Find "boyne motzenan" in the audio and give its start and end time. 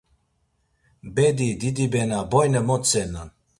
2.31-3.29